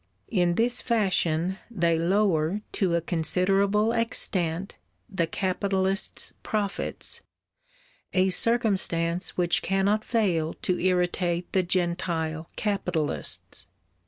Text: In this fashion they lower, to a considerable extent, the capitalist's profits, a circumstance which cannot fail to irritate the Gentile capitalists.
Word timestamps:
In 0.29 0.55
this 0.55 0.81
fashion 0.81 1.59
they 1.69 1.99
lower, 1.99 2.61
to 2.71 2.95
a 2.95 3.01
considerable 3.01 3.91
extent, 3.91 4.75
the 5.07 5.27
capitalist's 5.27 6.33
profits, 6.41 7.21
a 8.11 8.29
circumstance 8.29 9.37
which 9.37 9.61
cannot 9.61 10.03
fail 10.03 10.55
to 10.63 10.79
irritate 10.79 11.51
the 11.51 11.61
Gentile 11.61 12.49
capitalists. 12.55 13.67